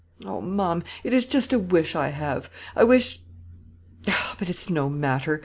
"Oh! 0.25 0.41
Ma'am, 0.41 0.83
it 1.03 1.13
is 1.13 1.27
just 1.27 1.53
a 1.53 1.59
wish 1.59 1.95
I 1.95 2.07
have. 2.09 2.49
I 2.75 2.83
wish; 2.83 3.19
but 4.03 4.49
it's 4.49 4.67
no 4.67 4.89
matter. 4.89 5.39